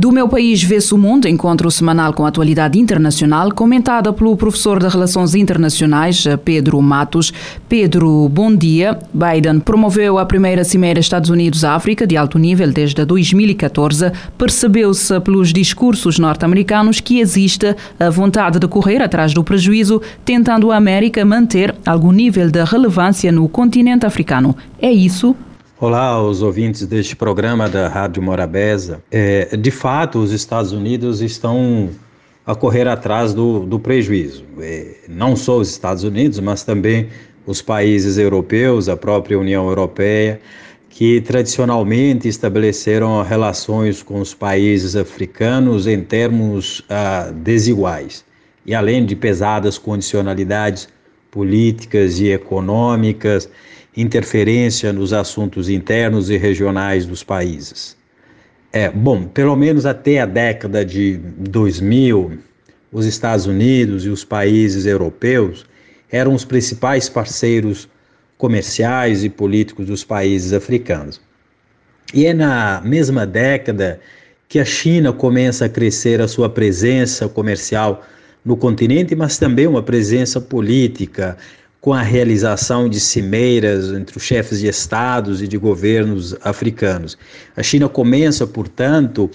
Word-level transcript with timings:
Do 0.00 0.10
meu 0.10 0.26
país 0.26 0.62
vê-se 0.62 0.94
o 0.94 0.96
mundo, 0.96 1.28
encontro 1.28 1.70
semanal 1.70 2.14
com 2.14 2.24
a 2.24 2.28
atualidade 2.28 2.78
internacional, 2.78 3.52
comentada 3.52 4.10
pelo 4.14 4.34
professor 4.34 4.80
de 4.80 4.88
Relações 4.88 5.34
Internacionais, 5.34 6.24
Pedro 6.42 6.80
Matos. 6.80 7.34
Pedro, 7.68 8.26
bom 8.30 8.56
dia. 8.56 8.98
Biden 9.12 9.60
promoveu 9.60 10.18
a 10.18 10.24
primeira 10.24 10.64
cimeira 10.64 10.98
Estados 10.98 11.28
Unidos-África 11.28 12.06
de 12.06 12.16
alto 12.16 12.38
nível 12.38 12.72
desde 12.72 13.04
2014. 13.04 14.10
Percebeu-se 14.38 15.20
pelos 15.20 15.52
discursos 15.52 16.18
norte-americanos 16.18 16.98
que 16.98 17.20
existe 17.20 17.76
a 17.98 18.08
vontade 18.08 18.58
de 18.58 18.66
correr 18.66 19.02
atrás 19.02 19.34
do 19.34 19.44
prejuízo, 19.44 20.00
tentando 20.24 20.72
a 20.72 20.76
América 20.76 21.26
manter 21.26 21.74
algum 21.84 22.10
nível 22.10 22.50
de 22.50 22.64
relevância 22.64 23.30
no 23.30 23.46
continente 23.50 24.06
africano. 24.06 24.56
É 24.80 24.90
isso? 24.90 25.36
Olá 25.82 26.08
aos 26.08 26.42
ouvintes 26.42 26.86
deste 26.86 27.16
programa 27.16 27.66
da 27.66 27.88
Rádio 27.88 28.22
Morabeza. 28.22 29.02
É, 29.10 29.56
de 29.56 29.70
fato, 29.70 30.18
os 30.18 30.30
Estados 30.30 30.72
Unidos 30.72 31.22
estão 31.22 31.88
a 32.44 32.54
correr 32.54 32.86
atrás 32.86 33.32
do, 33.32 33.60
do 33.60 33.80
prejuízo. 33.80 34.44
É, 34.60 34.96
não 35.08 35.34
só 35.34 35.56
os 35.56 35.70
Estados 35.70 36.04
Unidos, 36.04 36.38
mas 36.38 36.62
também 36.62 37.08
os 37.46 37.62
países 37.62 38.18
europeus, 38.18 38.90
a 38.90 38.96
própria 38.96 39.38
União 39.38 39.66
Europeia, 39.66 40.38
que 40.90 41.22
tradicionalmente 41.22 42.28
estabeleceram 42.28 43.22
relações 43.22 44.02
com 44.02 44.20
os 44.20 44.34
países 44.34 44.94
africanos 44.94 45.86
em 45.86 46.02
termos 46.02 46.84
ah, 46.90 47.32
desiguais. 47.34 48.22
E 48.66 48.74
além 48.74 49.06
de 49.06 49.16
pesadas 49.16 49.78
condicionalidades 49.78 50.90
políticas 51.30 52.20
e 52.20 52.28
econômicas, 52.28 53.48
interferência 53.96 54.92
nos 54.92 55.12
assuntos 55.12 55.68
internos 55.68 56.30
e 56.30 56.36
regionais 56.36 57.06
dos 57.06 57.22
países. 57.22 57.96
É, 58.72 58.88
bom, 58.88 59.24
pelo 59.24 59.56
menos 59.56 59.84
até 59.84 60.20
a 60.20 60.26
década 60.26 60.84
de 60.84 61.16
2000, 61.16 62.38
os 62.92 63.04
Estados 63.04 63.46
Unidos 63.46 64.04
e 64.04 64.08
os 64.08 64.24
países 64.24 64.86
europeus 64.86 65.66
eram 66.10 66.34
os 66.34 66.44
principais 66.44 67.08
parceiros 67.08 67.88
comerciais 68.38 69.24
e 69.24 69.28
políticos 69.28 69.86
dos 69.86 70.04
países 70.04 70.52
africanos. 70.52 71.20
E 72.14 72.26
é 72.26 72.34
na 72.34 72.80
mesma 72.84 73.26
década 73.26 74.00
que 74.48 74.58
a 74.58 74.64
China 74.64 75.12
começa 75.12 75.66
a 75.66 75.68
crescer 75.68 76.20
a 76.20 76.26
sua 76.26 76.48
presença 76.48 77.28
comercial 77.28 78.04
no 78.44 78.56
continente, 78.56 79.14
mas 79.14 79.38
também 79.38 79.66
uma 79.66 79.82
presença 79.82 80.40
política 80.40 81.36
com 81.80 81.94
a 81.94 82.02
realização 82.02 82.88
de 82.88 83.00
cimeiras 83.00 83.90
entre 83.92 84.16
os 84.16 84.22
chefes 84.22 84.60
de 84.60 84.66
estados 84.66 85.40
e 85.40 85.48
de 85.48 85.56
governos 85.56 86.36
africanos. 86.42 87.16
A 87.56 87.62
China 87.62 87.88
começa, 87.88 88.46
portanto, 88.46 89.30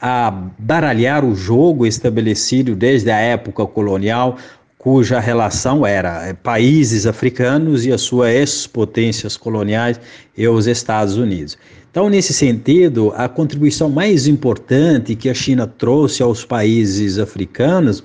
a 0.00 0.30
baralhar 0.58 1.24
o 1.24 1.34
jogo 1.34 1.86
estabelecido 1.86 2.74
desde 2.74 3.10
a 3.10 3.18
época 3.18 3.66
colonial, 3.66 4.38
cuja 4.78 5.20
relação 5.20 5.86
era 5.86 6.34
países 6.42 7.06
africanos 7.06 7.84
e 7.84 7.92
as 7.92 8.00
suas 8.00 8.30
ex-potências 8.30 9.36
coloniais 9.36 10.00
e 10.34 10.48
os 10.48 10.66
Estados 10.66 11.18
Unidos. 11.18 11.58
Então, 11.90 12.08
nesse 12.08 12.32
sentido, 12.32 13.12
a 13.14 13.28
contribuição 13.28 13.90
mais 13.90 14.26
importante 14.26 15.14
que 15.14 15.28
a 15.28 15.34
China 15.34 15.66
trouxe 15.66 16.22
aos 16.22 16.46
países 16.46 17.18
africanos 17.18 18.02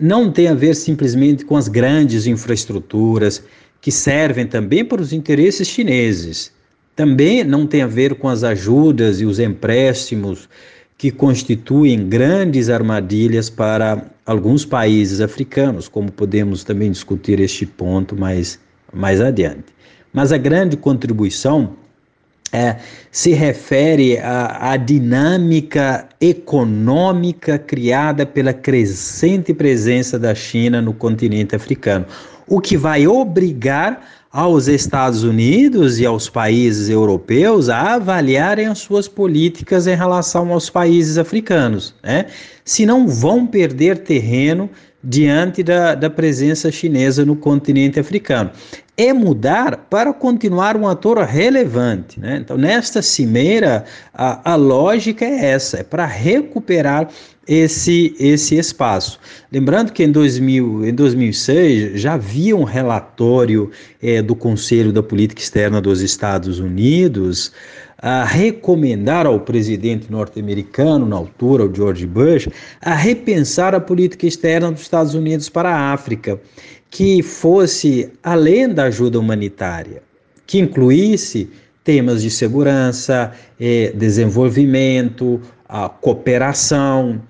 não 0.00 0.32
tem 0.32 0.48
a 0.48 0.54
ver 0.54 0.74
simplesmente 0.74 1.44
com 1.44 1.56
as 1.56 1.68
grandes 1.68 2.26
infraestruturas 2.26 3.42
que 3.82 3.92
servem 3.92 4.46
também 4.46 4.82
para 4.82 5.02
os 5.02 5.12
interesses 5.12 5.68
chineses. 5.68 6.50
Também 6.96 7.44
não 7.44 7.66
tem 7.66 7.82
a 7.82 7.86
ver 7.86 8.14
com 8.14 8.26
as 8.28 8.42
ajudas 8.42 9.20
e 9.20 9.26
os 9.26 9.38
empréstimos 9.38 10.48
que 10.96 11.10
constituem 11.10 12.08
grandes 12.08 12.70
armadilhas 12.70 13.50
para 13.50 14.10
alguns 14.24 14.64
países 14.64 15.20
africanos, 15.20 15.88
como 15.88 16.10
podemos 16.10 16.64
também 16.64 16.90
discutir 16.90 17.38
este 17.40 17.66
ponto 17.66 18.16
mais, 18.16 18.58
mais 18.92 19.20
adiante. 19.20 19.66
Mas 20.12 20.32
a 20.32 20.38
grande 20.38 20.76
contribuição 20.76 21.74
é, 22.52 22.76
se 23.10 23.32
refere 23.32 24.18
à, 24.18 24.72
à, 24.72 24.76
dinâmica 24.76 26.08
econômica 26.20 27.58
criada 27.58 28.26
pela 28.26 28.52
crescente 28.52 29.54
presença 29.54 30.18
da 30.18 30.34
China 30.34 30.82
no 30.82 30.92
continente 30.92 31.54
africano, 31.54 32.06
o 32.46 32.60
que 32.60 32.76
vai 32.76 33.06
obrigar 33.06 34.00
aos 34.32 34.68
Estados 34.68 35.24
Unidos 35.24 35.98
e 35.98 36.06
aos 36.06 36.28
países 36.28 36.88
europeus 36.88 37.68
a 37.68 37.94
avaliarem 37.94 38.66
as 38.66 38.78
suas 38.78 39.08
políticas 39.08 39.88
em 39.88 39.96
relação 39.96 40.52
aos 40.52 40.70
países 40.70 41.18
africanos, 41.18 41.94
né? 42.02 42.26
se 42.64 42.86
não 42.86 43.08
vão 43.08 43.44
perder 43.46 43.98
terreno 43.98 44.70
diante 45.02 45.62
da, 45.62 45.94
da 45.94 46.10
presença 46.10 46.70
chinesa 46.70 47.24
no 47.24 47.34
continente 47.34 47.98
africano 47.98 48.50
é 48.96 49.14
mudar 49.14 49.86
para 49.88 50.12
continuar 50.12 50.76
um 50.76 50.86
ator 50.86 51.18
relevante. 51.20 52.20
Né? 52.20 52.38
Então, 52.42 52.58
nesta 52.58 53.00
cimeira, 53.00 53.86
a, 54.12 54.52
a 54.52 54.54
lógica 54.56 55.24
é 55.24 55.52
essa: 55.52 55.78
é 55.78 55.82
para 55.82 56.04
recuperar 56.04 57.08
esse, 57.48 58.14
esse 58.20 58.56
espaço. 58.58 59.18
Lembrando 59.50 59.92
que 59.92 60.04
em, 60.04 60.12
2000, 60.12 60.86
em 60.86 60.94
2006 60.94 61.98
já 61.98 62.12
havia 62.12 62.54
um 62.54 62.64
relatório 62.64 63.70
é, 64.02 64.20
do 64.20 64.36
Conselho 64.36 64.92
da 64.92 65.02
Política 65.02 65.40
Externa 65.40 65.80
dos 65.80 66.02
Estados 66.02 66.58
Unidos 66.58 67.52
a 68.02 68.24
recomendar 68.24 69.26
ao 69.26 69.40
presidente 69.40 70.10
norte-americano, 70.10 71.06
na 71.06 71.16
altura, 71.16 71.64
o 71.64 71.74
George 71.74 72.06
Bush, 72.06 72.48
a 72.80 72.94
repensar 72.94 73.74
a 73.74 73.80
política 73.80 74.26
externa 74.26 74.72
dos 74.72 74.82
Estados 74.82 75.14
Unidos 75.14 75.48
para 75.48 75.70
a 75.70 75.92
África 75.92 76.40
que 76.90 77.22
fosse 77.22 78.10
além 78.22 78.68
da 78.68 78.84
ajuda 78.84 79.18
humanitária, 79.18 80.02
que 80.46 80.58
incluísse 80.58 81.48
temas 81.84 82.22
de 82.22 82.30
segurança, 82.30 83.32
eh, 83.60 83.92
desenvolvimento, 83.94 85.40
a 85.68 85.88
cooperação, 85.88 87.20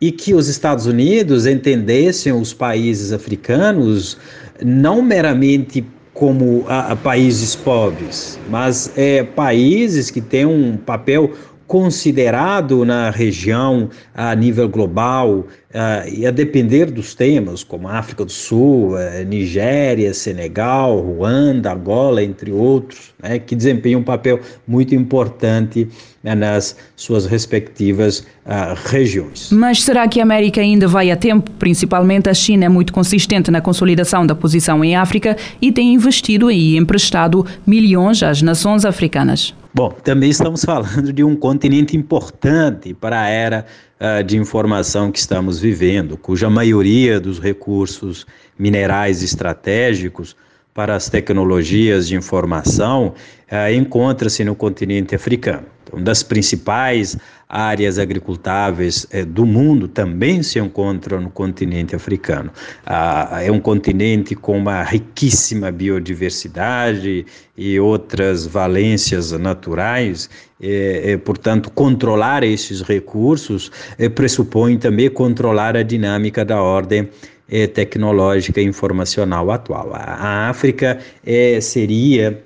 e 0.00 0.10
que 0.10 0.32
os 0.32 0.48
Estados 0.48 0.86
Unidos 0.86 1.44
entendessem 1.46 2.32
os 2.32 2.54
países 2.54 3.12
africanos 3.12 4.16
não 4.64 5.02
meramente 5.02 5.84
como 6.20 6.66
a, 6.68 6.92
a 6.92 6.96
países 6.96 7.56
pobres, 7.56 8.38
mas 8.46 8.92
é, 8.94 9.24
países 9.24 10.10
que 10.10 10.20
têm 10.20 10.44
um 10.44 10.76
papel 10.76 11.30
considerado 11.70 12.84
na 12.84 13.10
região 13.10 13.90
a 14.12 14.34
nível 14.34 14.68
global 14.68 15.30
uh, 15.38 15.46
e 16.12 16.26
a 16.26 16.32
depender 16.32 16.86
dos 16.86 17.14
temas, 17.14 17.62
como 17.62 17.86
África 17.86 18.24
do 18.24 18.32
Sul, 18.32 18.94
uh, 18.94 19.24
Nigéria, 19.24 20.12
Senegal, 20.12 20.98
Ruanda, 20.98 21.72
Angola, 21.72 22.24
entre 22.24 22.50
outros, 22.50 23.14
né, 23.22 23.38
que 23.38 23.54
desempenham 23.54 24.00
um 24.00 24.02
papel 24.02 24.40
muito 24.66 24.96
importante 24.96 25.86
uh, 26.24 26.34
nas 26.34 26.74
suas 26.96 27.24
respectivas 27.24 28.26
ah, 28.44 28.74
regiões. 28.86 29.50
Mas 29.52 29.84
será 29.84 30.08
que 30.08 30.18
a 30.18 30.24
América 30.24 30.60
ainda 30.60 30.88
vai 30.88 31.08
a 31.12 31.16
tempo? 31.16 31.52
Principalmente 31.52 32.28
a 32.28 32.34
China 32.34 32.64
é 32.64 32.68
muito 32.68 32.92
consistente 32.92 33.48
na 33.48 33.60
consolidação 33.60 34.26
da 34.26 34.34
posição 34.34 34.84
em 34.84 34.96
África 34.96 35.36
e 35.62 35.70
tem 35.70 35.94
investido 35.94 36.50
e 36.50 36.76
emprestado 36.76 37.46
milhões 37.64 38.24
às 38.24 38.42
nações 38.42 38.84
africanas. 38.84 39.54
Bom, 39.72 39.90
também 39.90 40.30
estamos 40.30 40.64
falando 40.64 41.12
de 41.12 41.22
um 41.22 41.36
continente 41.36 41.96
importante 41.96 42.92
para 42.92 43.22
a 43.22 43.28
era 43.28 43.64
uh, 44.00 44.24
de 44.24 44.36
informação 44.36 45.12
que 45.12 45.18
estamos 45.20 45.60
vivendo, 45.60 46.16
cuja 46.16 46.50
maioria 46.50 47.20
dos 47.20 47.38
recursos 47.38 48.26
minerais 48.58 49.22
estratégicos 49.22 50.34
para 50.74 50.94
as 50.94 51.08
tecnologias 51.08 52.08
de 52.08 52.16
informação 52.16 53.14
uh, 53.50 53.72
encontra-se 53.72 54.44
no 54.44 54.54
continente 54.54 55.14
africano. 55.14 55.66
Uma 55.92 56.02
das 56.02 56.22
principais 56.22 57.16
áreas 57.48 57.98
agricultáveis 57.98 59.06
eh, 59.10 59.24
do 59.24 59.44
mundo 59.44 59.88
também 59.88 60.40
se 60.40 60.60
encontram 60.60 61.20
no 61.20 61.30
continente 61.30 61.96
africano. 61.96 62.52
Ah, 62.86 63.40
é 63.42 63.50
um 63.50 63.58
continente 63.58 64.36
com 64.36 64.56
uma 64.56 64.84
riquíssima 64.84 65.72
biodiversidade 65.72 67.26
e 67.56 67.80
outras 67.80 68.46
valências 68.46 69.32
naturais, 69.32 70.30
eh, 70.62 71.02
eh, 71.12 71.16
portanto, 71.16 71.70
controlar 71.72 72.44
esses 72.44 72.82
recursos 72.82 73.72
eh, 73.98 74.08
pressupõe 74.08 74.78
também 74.78 75.10
controlar 75.10 75.76
a 75.76 75.82
dinâmica 75.82 76.44
da 76.44 76.62
ordem 76.62 77.08
eh, 77.50 77.66
tecnológica 77.66 78.60
e 78.60 78.64
informacional 78.64 79.50
atual. 79.50 79.90
A, 79.94 79.98
a 79.98 80.48
África 80.50 80.98
eh, 81.26 81.60
seria 81.60 82.42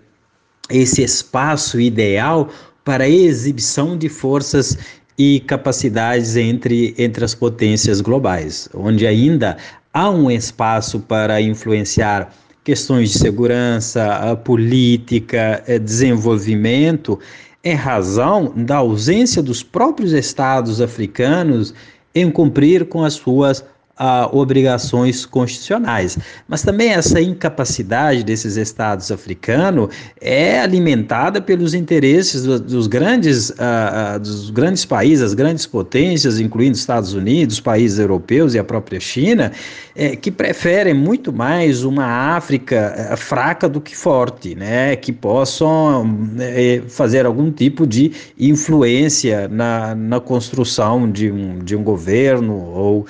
esse 0.71 1.03
espaço 1.03 1.81
ideal 1.81 2.49
para 2.85 3.09
exibição 3.09 3.97
de 3.97 4.09
forças 4.09 4.79
e 5.19 5.41
capacidades 5.41 6.37
entre, 6.37 6.95
entre 6.99 7.25
as 7.25 7.35
potências 7.35 8.01
globais, 8.01 8.69
onde 8.75 9.07
ainda 9.07 9.57
há 9.93 10.11
um 10.11 10.31
espaço 10.31 11.01
para 11.01 11.41
influenciar 11.41 12.35
questões 12.65 13.11
de 13.13 13.19
segurança, 13.19 14.35
política, 14.45 15.63
eh, 15.67 15.79
desenvolvimento, 15.79 17.19
é 17.63 17.75
razão 17.75 18.53
da 18.57 18.77
ausência 18.77 19.43
dos 19.43 19.63
próprios 19.63 20.13
estados 20.13 20.81
africanos 20.81 21.75
em 22.15 22.31
cumprir 22.31 22.87
com 22.87 23.03
as 23.03 23.15
suas 23.15 23.65
a 23.97 24.29
obrigações 24.33 25.25
constitucionais. 25.25 26.19
Mas 26.49 26.63
também 26.63 26.91
essa 26.91 27.21
incapacidade 27.21 28.25
desses 28.25 28.57
estados 28.57 29.13
africanos 29.13 29.89
é 30.21 30.61
alimentada 30.61 31.41
pelos 31.41 31.75
interesses 31.75 32.43
do, 32.43 32.59
dos 32.59 32.87
grandes, 32.87 33.51
uh, 33.51 34.19
dos 34.21 34.51
grandes 34.51 34.85
países, 34.85 35.23
as 35.23 35.35
grandes 35.35 35.65
potências, 35.67 36.41
incluindo 36.41 36.77
Estados 36.77 37.15
Unidos, 37.15 37.61
países 37.61 37.99
europeus 37.99 38.55
e 38.55 38.59
a 38.59 38.65
própria 38.65 38.99
China, 38.99 39.53
é, 39.95 40.17
que 40.17 40.31
preferem 40.31 40.95
muito 40.95 41.33
mais 41.33 41.85
uma 41.85 42.37
África 42.37 43.13
uh, 43.13 43.17
fraca 43.17 43.69
do 43.69 43.81
que 43.81 43.97
forte, 43.97 44.57
né, 44.57 44.97
que 44.97 45.13
possam 45.13 46.05
uh, 46.05 46.89
fazer 46.89 47.27
algum 47.27 47.51
tipo 47.53 47.87
de 47.87 48.11
influência 48.37 49.47
na, 49.47 49.95
na 49.95 50.21
construção 50.21 51.09
de 51.09 51.31
um, 51.31 51.59
de 51.61 51.77
um 51.77 51.85
governo 51.85 52.55
ou 52.55 53.07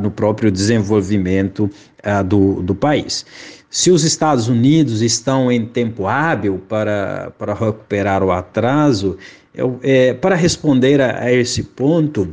no 0.00 0.10
próprio 0.20 0.50
desenvolvimento 0.50 1.70
uh, 2.04 2.22
do, 2.22 2.60
do 2.60 2.74
país. 2.74 3.24
Se 3.70 3.90
os 3.90 4.04
Estados 4.04 4.48
Unidos 4.48 5.00
estão 5.00 5.50
em 5.50 5.64
tempo 5.64 6.06
hábil 6.06 6.60
para, 6.68 7.32
para 7.38 7.54
recuperar 7.54 8.22
o 8.22 8.30
atraso, 8.30 9.16
eu, 9.54 9.80
é, 9.82 10.12
para 10.12 10.34
responder 10.36 11.00
a, 11.00 11.22
a 11.22 11.32
esse 11.32 11.62
ponto, 11.62 12.28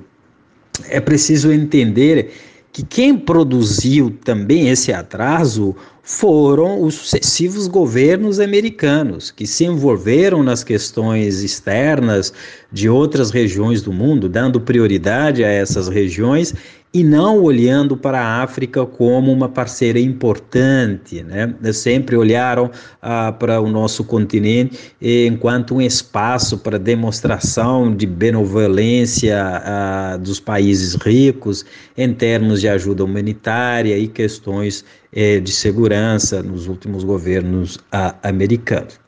é 0.89 0.99
preciso 0.99 1.49
entender 1.49 2.33
que 2.73 2.83
quem 2.83 3.17
produziu 3.17 4.15
também 4.23 4.67
esse 4.67 4.91
atraso 4.91 5.73
foram 6.03 6.81
os 6.81 6.95
sucessivos 6.95 7.67
governos 7.67 8.39
americanos, 8.39 9.29
que 9.29 9.45
se 9.45 9.65
envolveram 9.65 10.41
nas 10.41 10.63
questões 10.63 11.43
externas 11.43 12.31
de 12.71 12.87
outras 12.87 13.29
regiões 13.29 13.81
do 13.81 13.91
mundo, 13.91 14.29
dando 14.29 14.61
prioridade 14.61 15.43
a 15.43 15.49
essas 15.49 15.89
regiões 15.89 16.53
e 16.93 17.03
não 17.03 17.43
olhando 17.43 17.97
para 17.97 18.19
a 18.19 18.41
África 18.41 18.85
como 18.85 19.31
uma 19.31 19.49
parceira 19.49 19.99
importante, 19.99 21.21
né? 21.21 21.53
Sempre 21.73 22.15
olharam 22.15 22.71
ah, 23.01 23.31
para 23.31 23.59
o 23.59 23.69
nosso 23.69 24.03
continente 24.03 24.95
enquanto 25.01 25.75
um 25.75 25.81
espaço 25.81 26.57
para 26.57 26.79
demonstração 26.79 27.93
de 27.93 28.05
benevolência 28.05 29.37
ah, 29.37 30.17
dos 30.17 30.39
países 30.39 30.95
ricos 30.95 31.65
em 31.97 32.13
termos 32.13 32.61
de 32.61 32.69
ajuda 32.69 33.03
humanitária 33.03 33.97
e 33.97 34.07
questões 34.07 34.85
eh, 35.13 35.39
de 35.39 35.51
segurança 35.51 36.41
nos 36.41 36.67
últimos 36.67 37.03
governos 37.03 37.77
ah, 37.91 38.15
americanos. 38.23 38.99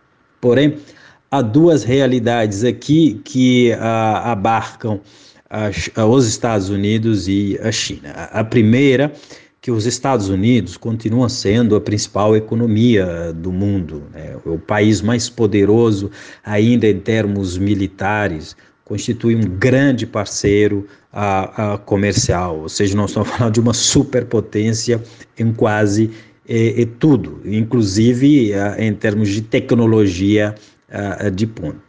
Porém, 0.42 0.78
há 1.32 1.42
duas 1.42 1.84
realidades 1.84 2.64
aqui 2.64 3.22
que 3.24 3.72
ah, 3.74 4.32
abarcam 4.32 5.00
os 6.10 6.28
Estados 6.28 6.70
Unidos 6.70 7.28
e 7.28 7.60
a 7.62 7.72
China. 7.72 8.12
A 8.32 8.44
primeira, 8.44 9.12
que 9.62 9.72
os 9.72 9.86
Estados 9.86 10.30
Unidos 10.30 10.78
continuam 10.78 11.28
sendo 11.28 11.76
a 11.76 11.82
principal 11.82 12.36
economia 12.36 13.34
do 13.34 13.52
mundo, 13.52 14.04
né? 14.14 14.36
o 14.46 14.58
país 14.58 15.02
mais 15.02 15.30
poderoso 15.30 16.10
ainda 16.44 16.88
em 16.88 17.00
termos 17.00 17.58
militares, 17.58 18.56
constitui 18.86 19.36
um 19.36 19.42
grande 19.42 20.08
parceiro 20.08 20.88
a, 21.12 21.74
a 21.74 21.78
comercial, 21.78 22.62
ou 22.62 22.70
seja, 22.70 22.96
nós 22.96 23.12
estamos 23.12 23.30
falando 23.30 23.54
de 23.54 23.60
uma 23.60 23.74
superpotência 23.74 25.02
em 25.38 25.52
quase 25.54 26.10
e, 26.48 26.82
e 26.82 26.86
tudo, 26.86 27.42
inclusive 27.46 28.54
a, 28.54 28.84
em 28.84 28.94
termos 28.94 29.30
de 29.30 29.42
tecnologia 29.42 30.56
a, 30.90 31.30
de 31.30 31.46
ponta. 31.46 31.89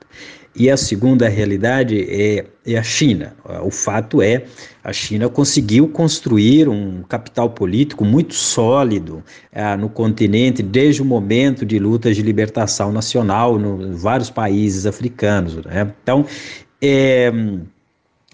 E 0.54 0.68
a 0.68 0.76
segunda 0.76 1.28
realidade 1.28 2.06
é, 2.10 2.44
é 2.66 2.76
a 2.76 2.82
China. 2.82 3.34
O 3.62 3.70
fato 3.70 4.20
é, 4.20 4.44
a 4.82 4.92
China 4.92 5.28
conseguiu 5.28 5.88
construir 5.88 6.68
um 6.68 7.02
capital 7.02 7.50
político 7.50 8.04
muito 8.04 8.34
sólido 8.34 9.22
é, 9.52 9.76
no 9.76 9.88
continente 9.88 10.62
desde 10.62 11.02
o 11.02 11.04
momento 11.04 11.64
de 11.64 11.78
lutas 11.78 12.16
de 12.16 12.22
libertação 12.22 12.90
nacional 12.90 13.60
em 13.60 13.94
vários 13.94 14.28
países 14.28 14.86
africanos. 14.86 15.56
Né? 15.64 15.92
Então, 16.02 16.26
é, 16.82 17.32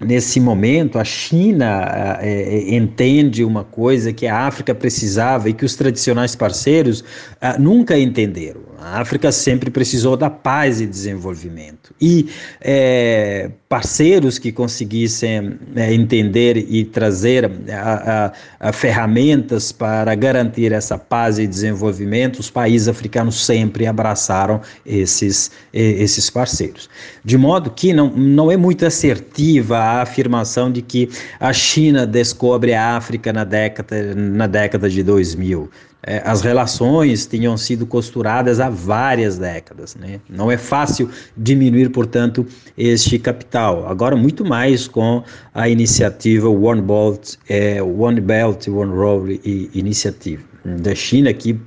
nesse 0.01 0.39
momento, 0.39 0.99
a 0.99 1.05
China 1.05 2.19
é, 2.21 2.75
entende 2.75 3.43
uma 3.43 3.65
coisa 3.65 4.13
que 4.13 4.27
a 4.27 4.47
África 4.47 4.75
precisava 4.75 5.49
e 5.49 5.55
que 5.55 5.65
os 5.65 5.75
tradicionais 5.75 6.37
parceiros 6.37 7.03
é, 7.41 7.59
nunca 7.59 7.99
entenderam. 7.99 8.61
A 8.79 9.01
África 9.01 9.33
sempre 9.33 9.71
precisou 9.71 10.17
da 10.17 10.29
paz 10.29 10.83
e 10.83 10.87
desenvolvimento. 10.87 11.95
E 12.01 12.29
é, 12.61 13.51
parceiros 13.71 14.39
que 14.39 14.53
conseguissem 14.53 15.59
é, 15.75 15.95
entender 15.95 16.59
e 16.59 16.85
trazer 16.85 17.51
a, 17.71 18.33
a, 18.61 18.69
a 18.69 18.73
ferramentas 18.73 19.73
para 19.73 20.15
garantir 20.15 20.73
essa 20.73 20.99
paz 20.99 21.39
e 21.39 21.47
desenvolvimento, 21.47 22.39
os 22.39 22.51
países 22.51 22.87
africanos 22.87 23.45
sempre 23.45 23.87
abraçaram 23.87 24.61
esses, 24.85 25.51
esses 25.73 26.29
parceiros. 26.29 26.89
De 27.25 27.39
modo 27.39 27.71
que 27.71 27.95
não, 27.95 28.11
não 28.11 28.53
é 28.53 28.59
muito 28.59 28.85
assertiva 28.85 29.86
a 29.87 30.03
afirmação 30.03 30.71
de 30.71 30.83
que 30.83 31.09
a 31.39 31.53
China 31.53 32.07
descobre 32.07 32.75
a 32.75 32.97
África 32.97 33.33
na 33.33 33.45
década, 33.45 34.15
na 34.15 34.47
década 34.47 34.89
de 34.89 35.03
2000. 35.03 35.71
É, 36.09 36.23
as 36.25 36.41
relações 36.41 37.27
tinham 37.27 37.57
sido 37.57 37.85
costuradas 37.85 38.61
há 38.61 38.71
várias 38.71 39.39
décadas. 39.39 39.97
Né? 39.97 40.21
Não 40.29 40.51
é 40.51 40.57
fácil 40.57 41.11
diminuir, 41.37 41.91
portanto, 41.91 42.47
este 42.79 43.19
capital. 43.19 43.89
Agora, 43.89 44.15
muito 44.15 44.45
mais 44.45 44.87
com 44.87 45.25
a 45.53 45.69
iniciativa 45.69 46.49
One 46.49 46.81
Belt, 46.81 47.35
é, 47.49 47.83
One 47.83 48.21
Belt, 48.21 48.69
One 48.69 48.95
Road 48.95 49.41
Initiative 49.75 50.45
da 50.65 50.95
China, 50.95 51.33
que 51.33 51.59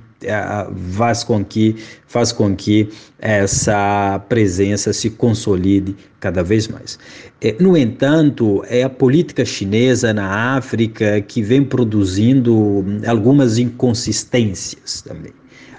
faz 0.92 1.24
com 1.24 1.44
que 1.44 1.76
faz 2.06 2.32
com 2.32 2.54
que 2.54 2.88
essa 3.18 4.20
presença 4.28 4.92
se 4.92 5.10
consolide 5.10 5.94
cada 6.18 6.42
vez 6.42 6.68
mais. 6.68 6.98
É, 7.40 7.54
no 7.60 7.76
entanto, 7.76 8.64
é 8.68 8.82
a 8.82 8.90
política 8.90 9.44
chinesa 9.44 10.12
na 10.12 10.56
África 10.56 11.20
que 11.20 11.40
vem 11.42 11.62
produzindo 11.62 12.84
algumas 13.06 13.58
inconsistências 13.58 15.02
também. 15.02 15.32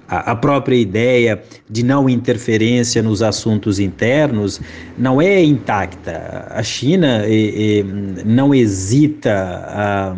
A 0.08 0.36
própria 0.36 0.76
ideia 0.76 1.42
de 1.70 1.84
não 1.84 2.10
interferência 2.10 3.02
nos 3.02 3.22
assuntos 3.22 3.80
internos 3.80 4.60
não 4.98 5.22
é 5.22 5.42
intacta. 5.42 6.48
A 6.50 6.62
China 6.62 7.22
não 8.26 8.54
hesita 8.54 10.14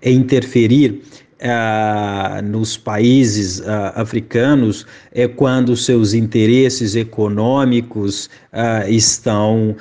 em 0.00 0.16
interferir 0.16 1.02
ah, 1.42 2.40
nos 2.44 2.76
países 2.76 3.62
ah, 3.66 3.92
africanos 3.96 4.86
é 5.12 5.26
quando 5.26 5.76
seus 5.76 6.12
interesses 6.12 6.94
econômicos 6.94 8.28
ah, 8.52 8.88
estão, 8.88 9.74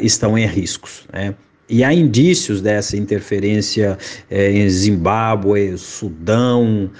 estão 0.00 0.38
em 0.38 0.46
riscos. 0.46 1.04
Né? 1.12 1.34
E 1.68 1.84
há 1.84 1.94
indícios 1.94 2.60
dessa 2.60 2.96
interferência 2.96 3.96
em 4.28 4.68
Zimbábue, 4.68 5.78
Sudão, 5.78 6.90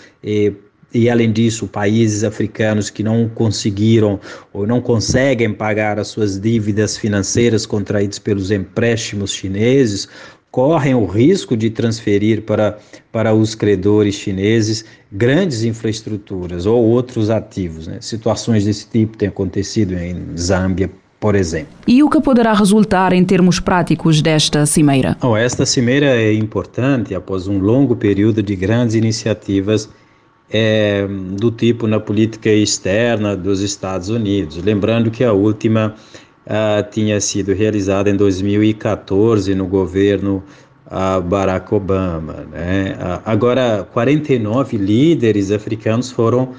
e 0.93 1.11
além 1.11 1.33
disso, 1.33 1.67
países 1.67 2.23
africanos 2.23 2.89
que 2.89 3.03
não 3.03 3.29
conseguiram 3.29 4.21
ou 4.53 4.67
não 4.69 4.81
conseguem 4.81 5.53
pagar 5.53 5.99
as 5.99 6.09
suas 6.09 6.39
dívidas 6.39 6.97
financeiras 6.97 7.67
contraídas 7.67 8.21
pelos 8.21 8.53
empréstimos 8.53 9.33
chineses 9.33 10.09
correm 10.51 10.95
o 10.95 11.07
risco 11.07 11.57
de 11.57 11.71
transferir 11.71 12.43
para, 12.43 12.79
para 13.13 13.33
os 13.33 13.55
credores 13.55 14.15
chineses 14.15 14.85
grandes 15.11 15.63
infraestruturas 15.63 16.67
ou 16.67 16.83
outros 16.85 17.31
ativos. 17.31 17.87
Né? 17.87 17.99
Situações 18.01 18.65
desse 18.65 18.89
tipo 18.89 19.17
têm 19.17 19.29
acontecido 19.29 19.95
em 19.95 20.37
Zâmbia, 20.37 20.91
por 21.21 21.35
exemplo. 21.35 21.73
E 21.87 22.03
o 22.03 22.11
que 22.11 22.21
poderá 22.21 22.53
resultar 22.53 23.13
em 23.13 23.25
termos 23.25 23.61
práticos 23.61 24.21
desta 24.21 24.67
cimeira? 24.67 25.17
Oh, 25.23 25.37
esta 25.37 25.65
cimeira 25.65 26.07
é 26.07 26.33
importante 26.33 27.15
após 27.15 27.47
um 27.47 27.59
longo 27.59 27.95
período 27.95 28.43
de 28.43 28.57
grandes 28.57 28.97
iniciativas 28.97 29.89
é, 30.53 31.07
do 31.07 31.53
tipo 31.53 31.87
na 31.87 32.01
política 32.01 32.51
externa 32.51 33.37
dos 33.37 33.61
Estados 33.61 34.09
Unidos. 34.09 34.57
Lembrando 34.57 35.11
que 35.11 35.23
a 35.23 35.33
última 35.33 35.95
uh, 36.47 36.91
tinha 36.91 37.21
sido 37.21 37.53
realizada 37.53 38.11
em 38.11 38.17
2014 38.17 39.55
no 39.55 39.67
governo 39.67 40.43
uh, 40.87 41.21
Barack 41.21 41.75
Obama. 41.75 42.47
Né? 42.51 42.93
Uh, 42.93 43.23
agora, 43.25 43.89
49 43.93 44.77
líderes 44.77 45.51
africanos 45.51 46.11
foram 46.11 46.55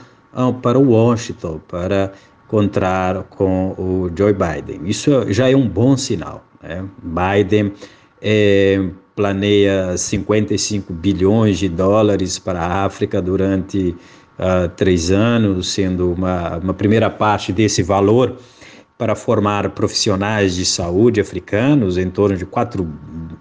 para 0.62 0.80
Washington 0.80 1.60
para 1.68 2.14
encontrar 2.46 3.24
com 3.24 3.72
o 3.78 4.10
Joe 4.18 4.34
Biden. 4.34 4.82
Isso 4.86 5.12
já 5.32 5.50
é 5.50 5.56
um 5.56 5.68
bom 5.68 5.98
sinal. 5.98 6.46
Né? 6.64 6.86
Biden 7.04 7.74
é, 8.22 8.82
planeia 9.16 9.98
55 9.98 10.94
bilhões 10.94 11.60
de 11.60 11.68
dólares 11.68 12.40
para 12.40 12.62
a 12.62 12.86
África 12.86 13.22
durante 13.22 13.96
uh, 14.40 14.70
três 14.76 15.12
anos, 15.12 15.74
sendo 15.74 16.12
uma, 16.12 16.58
uma 16.58 16.74
primeira 16.74 17.10
parte 17.10 17.52
desse 17.52 17.84
valor 17.84 18.38
para 19.02 19.16
formar 19.16 19.68
profissionais 19.72 20.54
de 20.54 20.64
saúde 20.64 21.20
africanos, 21.20 21.98
em 21.98 22.08
torno 22.08 22.38
de 22.38 22.46
4 22.46 22.88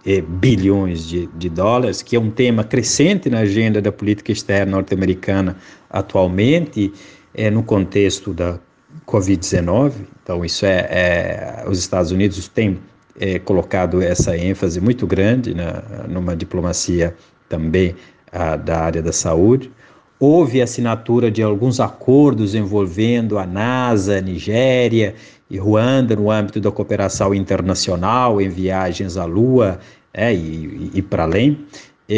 eh, 0.07 0.23
bilhões 0.23 1.07
de, 1.07 1.27
de, 1.37 1.51
dólares, 1.51 2.01
que 2.01 2.17
é 2.17 2.19
um 2.19 2.31
tema 2.31 2.65
crescente 2.65 3.29
na 3.29 3.41
agenda 3.41 3.79
da 3.83 3.93
política 3.93 4.33
externa 4.33 4.73
norte-americana 4.73 5.59
atualmente, 5.91 6.91
é, 7.35 7.51
no 7.51 7.63
contexto 7.63 8.33
da 8.33 8.59
Covid-19. 9.07 9.93
Então, 10.23 10.43
isso 10.47 10.65
é, 10.65 10.79
é, 10.79 11.65
os 11.69 11.79
Estados 11.79 12.11
Unidos 12.11 12.49
têm 12.49 12.79
é, 13.21 13.39
colocado 13.39 14.01
essa 14.01 14.35
ênfase 14.35 14.81
muito 14.81 15.07
grande 15.07 15.53
na, 15.53 15.83
numa 16.09 16.35
diplomacia 16.35 17.15
também 17.51 17.95
a, 18.33 18.57
da 18.57 18.81
área 18.81 19.03
da 19.03 19.13
saúde. 19.13 19.71
Houve 20.19 20.63
assinatura 20.63 21.31
de 21.31 21.43
alguns 21.43 21.81
acordos 21.81 22.55
envolvendo 22.55 23.39
a 23.39 23.47
NASA, 23.47 24.19
a 24.19 24.21
Nigéria 24.23 25.15
e 25.51 25.59
Ruanda 25.59 26.15
no 26.15 26.31
âmbito 26.31 26.61
da 26.61 26.71
cooperação 26.71 27.35
internacional 27.35 28.41
em 28.41 28.49
viagens 28.49 29.17
à 29.17 29.25
Lua 29.25 29.81
é, 30.15 30.33
e, 30.33 30.91
e 30.95 31.03
para 31.03 31.25
além, 31.25 31.59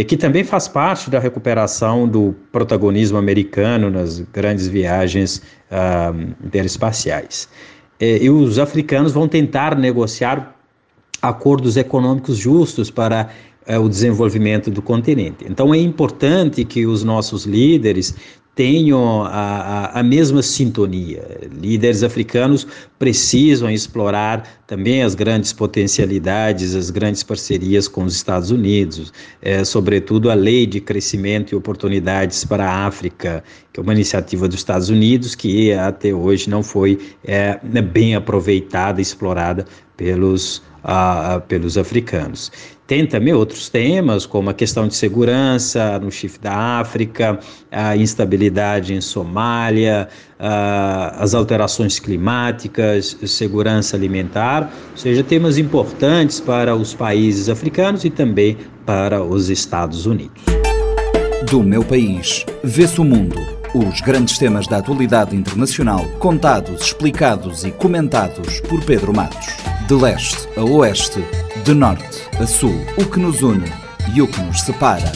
que 0.09 0.17
também 0.17 0.43
faz 0.43 0.67
parte 0.67 1.11
da 1.11 1.19
recuperação 1.19 2.09
do 2.09 2.35
protagonismo 2.51 3.19
americano 3.19 3.91
nas 3.91 4.21
grandes 4.21 4.67
viagens 4.67 5.43
uh, 5.71 6.35
interespaciais. 6.43 7.47
e 8.01 8.31
os 8.31 8.59
africanos 8.59 9.13
vão 9.13 9.29
tentar 9.29 9.77
negociar 9.77 10.57
acordos 11.21 11.77
econômicos 11.77 12.37
justos 12.37 12.91
para 12.91 13.29
uh, 13.69 13.79
o 13.79 13.89
desenvolvimento 13.89 14.71
do 14.71 14.83
continente. 14.83 15.45
Então 15.49 15.73
é 15.73 15.79
importante 15.79 16.65
que 16.65 16.85
os 16.85 17.05
nossos 17.05 17.45
líderes 17.45 18.15
tenham 18.55 19.23
a, 19.23 19.29
a, 19.29 20.01
a, 20.01 20.03
mesma 20.03 20.43
sintonia. 20.43 21.23
Líderes 21.59 22.03
africanos 22.03 22.67
precisam 22.99 23.71
explorar 23.71 24.47
também 24.67 25.03
as 25.03 25.15
grandes 25.15 25.53
potencialidades, 25.53 26.75
as 26.75 26.91
grandes 26.91 27.23
parcerias 27.23 27.89
com 27.89 28.05
os 28.05 28.15
Estados 28.15 28.51
Unidos, 28.51 29.13
é, 29.41 29.65
sobretudo 29.65 30.31
a 30.31 30.35
Lei 30.35 30.67
de 30.67 30.81
Crescimento 30.81 31.53
e 31.53 31.57
Oportunidades 31.57 32.45
para 32.45 32.71
a 32.71 32.87
África, 32.87 33.43
que 33.73 33.81
é 33.81 33.83
uma 33.83 33.95
iniciativa 33.95 34.47
dos 34.47 34.59
Estados 34.59 34.91
Unidos 34.91 35.35
que 35.35 35.73
até 35.73 36.13
hoje 36.13 36.51
não 36.51 36.63
foi 36.63 36.99
é, 37.25 37.59
bem 37.83 38.15
aproveitada, 38.15 39.01
explorada 39.01 39.65
pelos 39.97 40.63
ah, 40.85 41.41
pelos 41.47 41.79
africanos. 41.79 42.51
Tem 42.93 43.07
também 43.07 43.33
outros 43.33 43.71
temas, 43.71 44.27
como 44.27 44.51
a 44.51 44.53
questão 44.53 44.87
de 44.87 44.95
segurança 44.95 45.99
no 45.99 46.13
chifre 46.13 46.43
da 46.43 46.55
África, 46.79 47.41
a 47.71 47.97
instabilidade 47.97 48.93
em 48.93 49.01
Somália, 49.01 50.11
as 50.39 51.33
alterações 51.33 51.99
climáticas, 51.99 53.17
segurança 53.27 53.97
alimentar, 53.97 54.71
ou 54.91 54.97
seja, 54.99 55.25
temas 55.25 55.57
importantes 55.57 56.39
para 56.39 56.77
os 56.77 56.93
países 56.93 57.49
africanos 57.49 58.05
e 58.05 58.11
também 58.11 58.59
para 58.85 59.23
os 59.23 59.49
Estados 59.49 60.05
Unidos. 60.05 60.43
Do 61.51 61.63
meu 61.63 61.83
país, 61.83 62.45
vê-se 62.63 63.01
o 63.01 63.05
mundo. 63.05 63.37
Os 63.75 64.03
grandes 64.03 64.37
temas 64.37 64.67
da 64.67 64.77
atualidade 64.77 65.35
internacional, 65.35 66.05
contados, 66.19 66.83
explicados 66.83 67.65
e 67.65 67.71
comentados 67.71 68.61
por 68.61 68.85
Pedro 68.85 69.17
Matos. 69.17 69.72
De 69.93 69.99
leste 69.99 70.49
a 70.57 70.65
oeste, 70.65 71.23
de 71.67 71.75
norte 71.75 72.23
a 72.41 72.47
sul, 72.47 72.75
o 72.97 73.05
que 73.05 73.21
nos 73.21 73.43
une 73.43 73.71
e 74.15 74.23
o 74.23 74.27
que 74.27 74.41
nos 74.41 74.63
separa. 74.63 75.13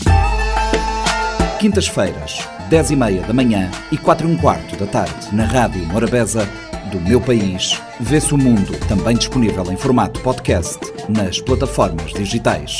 Quintas-feiras, 1.59 2.47
10 2.68 2.90
e 2.90 2.97
meia 2.97 3.23
da 3.23 3.33
manhã 3.33 3.71
e 3.90 3.97
4 3.97 4.28
e 4.28 4.30
um 4.30 4.37
quarto 4.37 4.76
da 4.76 4.87
tarde, 4.87 5.35
na 5.35 5.47
Rádio 5.47 5.83
Morabeza, 5.87 6.47
do 6.92 7.00
meu 7.00 7.23
país, 7.23 7.80
vê-se 7.99 8.35
o 8.35 8.37
mundo, 8.37 8.78
também 8.87 9.16
disponível 9.16 9.64
em 9.73 9.78
formato 9.78 10.21
podcast 10.21 10.78
nas 11.09 11.40
plataformas 11.40 12.12
digitais. 12.12 12.78